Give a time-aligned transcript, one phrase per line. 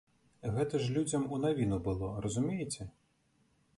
[0.55, 2.89] Гэта ж людзям у навіну было, разумееце?